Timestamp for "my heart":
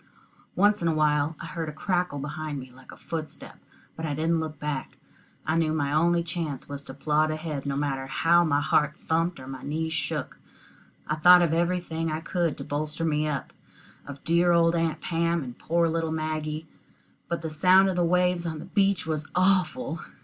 8.43-8.97